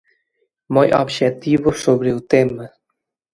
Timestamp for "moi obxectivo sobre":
0.75-2.09